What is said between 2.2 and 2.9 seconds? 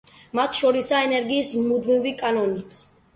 კანონიც.